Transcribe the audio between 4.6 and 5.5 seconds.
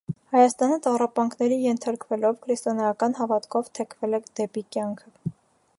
կյանքը։